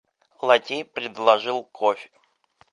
[0.41, 2.09] Лакей предложил кофе.